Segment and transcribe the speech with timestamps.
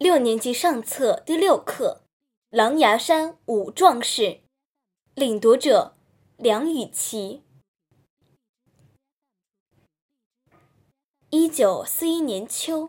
[0.00, 2.00] 六年级上册第六课
[2.56, 4.22] 《狼牙山五壮士》，
[5.14, 5.94] 领读者
[6.38, 7.42] 梁雨琪。
[11.28, 12.88] 一九四一年秋，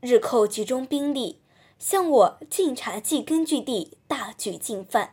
[0.00, 1.40] 日寇集中兵力
[1.78, 5.12] 向我晋察冀根据地大举进犯。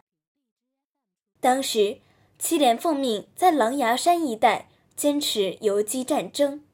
[1.39, 2.00] 当时，
[2.39, 6.66] 七连奉命在狼牙山一带坚持游击战争。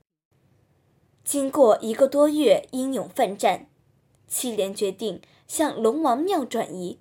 [1.25, 3.67] 经过一个多月英勇奋战。
[4.27, 6.99] 七连决定向龙王庙转移，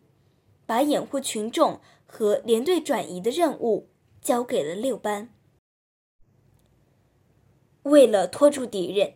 [0.66, 3.88] 把掩护群众和连队转移的任务
[4.20, 5.30] 交给了六班。
[7.82, 9.14] 为了拖住敌人，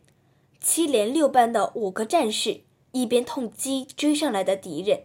[0.61, 5.05] 七连六班的五个战士一边痛击追上来的敌人，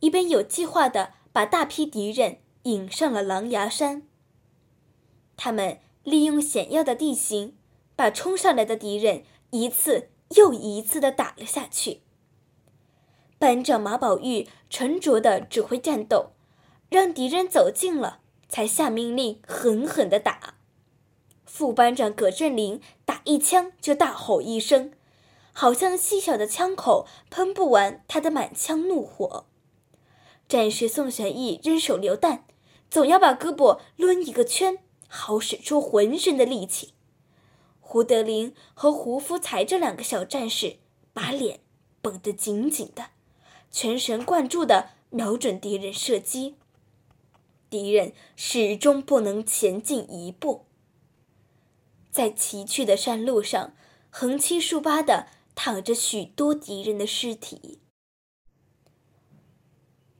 [0.00, 4.06] 一边有计划的把大批敌人引上了狼牙山。
[5.36, 7.56] 他们利用险要的地形，
[7.96, 12.02] 把冲上来的敌人一次又一次的打了下去。
[13.44, 16.30] 班长马宝玉沉着地指挥战斗，
[16.88, 20.54] 让敌人走近了，才下命令狠狠地打。
[21.44, 24.92] 副班长葛振林打一枪就大吼一声，
[25.52, 29.44] 好像细小的枪口喷不完他的满腔怒火。
[30.48, 32.46] 战士宋玄义扔手榴弹，
[32.90, 36.94] 总要把胳膊抡一个圈，好使出浑身的力气。
[37.78, 40.76] 胡德林和胡福才这两个小战士
[41.12, 41.60] 把脸
[42.00, 43.10] 绷得紧紧的。
[43.76, 46.54] 全神贯注地瞄准敌人射击，
[47.68, 50.66] 敌人始终不能前进一步。
[52.08, 53.74] 在崎岖的山路上，
[54.10, 57.80] 横七竖八地躺着许多敌人的尸体。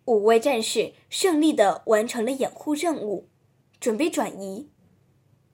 [0.07, 3.29] 五位战士胜利地完成了掩护任务，
[3.79, 4.69] 准备转移。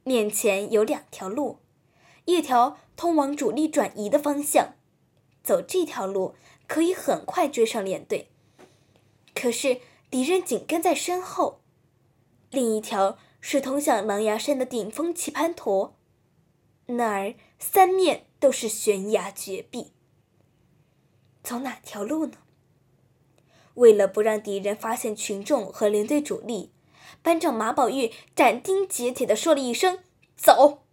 [0.05, 1.59] 面前有两条路，
[2.25, 4.73] 一条通往主力转移的方向，
[5.45, 6.35] 走这条路。
[6.71, 8.29] 可以很快追上连队，
[9.35, 11.63] 可是敌人紧跟在身后。
[12.53, 15.97] 另一条是通向狼牙山的顶峰棋盘陀，
[16.87, 19.91] 那儿三面都是悬崖绝壁。
[21.43, 22.35] 走哪条路呢？
[23.75, 26.71] 为了不让敌人发现群众和连队主力，
[27.21, 30.05] 班长马宝玉斩钉截铁地说了一声
[30.39, 30.85] “走”，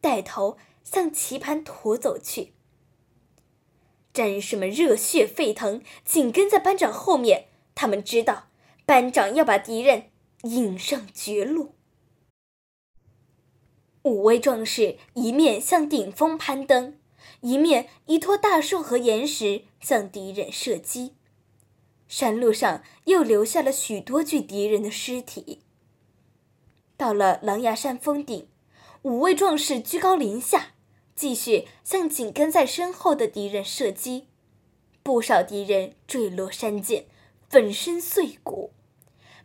[0.00, 2.52] 带头向棋盘陀走去。
[4.18, 7.46] 战士们热血沸腾，紧跟在班长后面。
[7.76, 8.48] 他们知道，
[8.84, 10.06] 班长要把敌人
[10.42, 11.76] 引上绝路。
[14.02, 16.98] 五位壮士一面向顶峰攀登，
[17.42, 21.14] 一面依托大树和岩石向敌人射击。
[22.08, 25.60] 山路上又留下了许多具敌人的尸体。
[26.96, 28.48] 到了狼牙山峰顶，
[29.02, 30.74] 五位壮士居高临下。
[31.18, 34.28] 继续向紧跟在身后的敌人射击，
[35.02, 37.06] 不少敌人坠落山涧，
[37.50, 38.72] 粉身碎骨。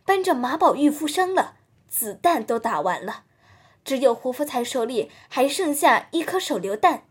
[0.04, 1.56] 班长马宝玉负伤了，
[1.88, 3.24] 子弹都打完了，
[3.84, 7.08] 只有胡福才手里还剩下一颗手榴弹。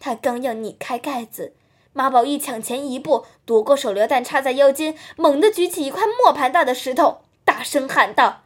[0.00, 1.54] 他刚要拧开盖子，
[1.92, 8.44] 马宝玉抢前一步夺过手榴弹，插在腰间，猛地举起一块磨盘大的石头，大声喊道：“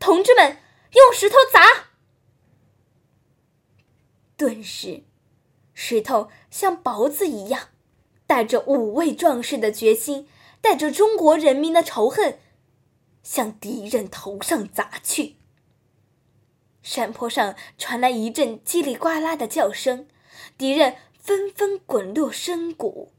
[0.00, 0.58] 同志们，
[0.94, 1.90] 用石头砸！”
[4.36, 5.02] 顿时，
[5.74, 7.68] 石头像雹子一样，
[8.26, 10.26] 带着五位壮士的决心，
[10.60, 12.38] 带着中国人民的仇恨，
[13.22, 15.36] 向敌人头上砸去。
[16.82, 20.08] 山坡上传来一阵叽里呱啦的叫声，
[20.58, 23.12] 敌人纷纷滚落深谷。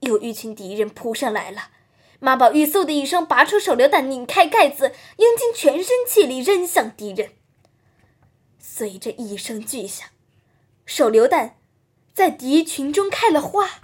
[0.00, 1.70] 有一群敌人扑上来了，
[2.18, 7.32] 马宝玉嗖的一声拔出手榴弹，拧开盖子，用尽全身气力扔向敌人。
[8.74, 10.08] 随着一声巨响，
[10.86, 11.58] 手榴弹
[12.14, 13.82] 在敌群中开了花。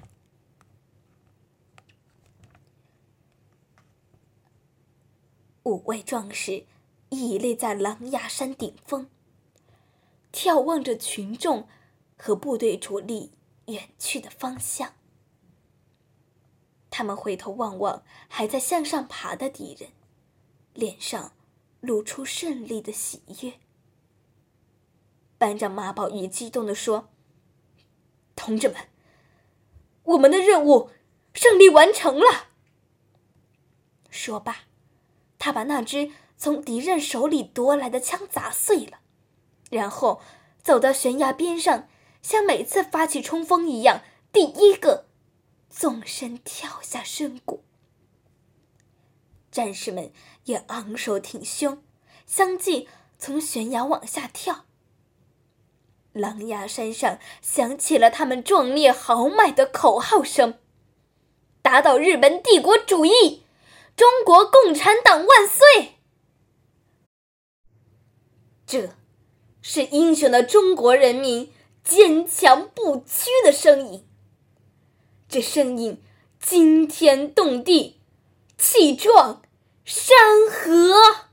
[5.64, 6.64] 五位壮士
[7.10, 9.10] 屹立在狼牙山顶峰，
[10.32, 11.68] 眺望着群众
[12.16, 13.32] 和部队主力
[13.66, 14.94] 远去的方向。
[16.88, 19.90] 他们回头望望还在向上爬的敌人，
[20.72, 21.34] 脸上
[21.82, 23.60] 露出胜利的喜悦。
[25.38, 27.08] 班长马宝玉激动地说
[28.34, 28.76] ：“同志们，
[30.02, 30.90] 我们的任务
[31.32, 32.48] 胜利完成了。”
[34.10, 34.62] 说罢，
[35.38, 38.98] 他把那支从敌人手里夺来的枪砸碎了，
[39.70, 40.20] 然后
[40.60, 41.88] 走到悬崖边上，
[42.20, 44.02] 像每次发起冲锋一样，
[44.32, 45.06] 第一个
[45.70, 47.62] 纵身跳下深谷。
[49.52, 50.12] 战士们
[50.44, 51.82] 也昂首挺胸，
[52.26, 52.88] 相继
[53.18, 54.64] 从悬崖往下跳。
[56.12, 60.58] 狼牙山上响起了他们壮烈豪迈的口号声
[61.62, 63.44] ：“打倒日本帝国主义，
[63.94, 65.94] 中国共产党万岁！”
[68.66, 68.94] 这，
[69.62, 71.52] 是英雄的中国人民
[71.84, 74.06] 坚强不屈的声音。
[75.28, 76.02] 这声音
[76.40, 78.00] 惊天动地，
[78.56, 79.42] 气壮
[79.84, 80.16] 山
[80.50, 81.27] 河。